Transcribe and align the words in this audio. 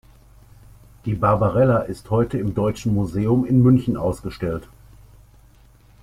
Die 1.05 1.13
Barbarella 1.13 1.81
ist 1.81 2.09
heute 2.09 2.39
im 2.39 2.55
Deutschen 2.55 2.95
Museum 2.95 3.45
in 3.45 3.61
München 3.61 3.97
ausgestellt. 3.97 4.67